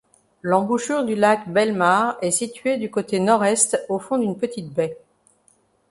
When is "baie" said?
4.73-4.97